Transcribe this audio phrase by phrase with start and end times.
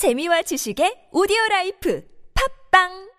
[0.00, 2.00] 재미와 지식의 오디오 라이프.
[2.32, 3.09] 팝빵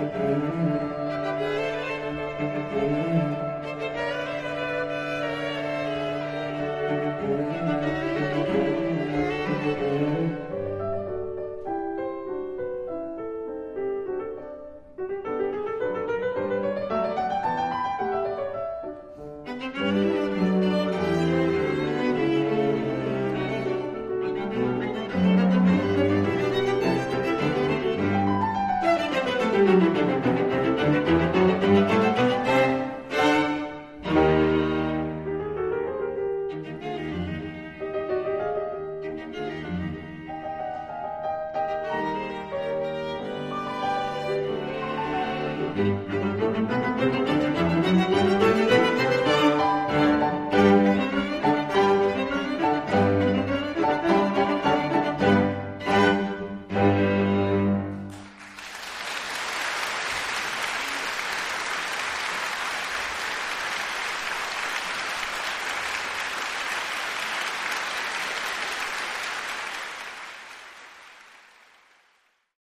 [0.00, 0.14] Thank
[3.44, 3.49] you.